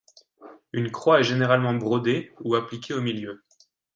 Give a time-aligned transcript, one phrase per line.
[0.73, 3.43] Une croix est généralement brodée ou appliquée au milieu.